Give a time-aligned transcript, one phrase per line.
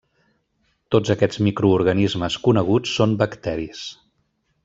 [0.95, 3.85] Tots aquests microorganismes coneguts són bacteris.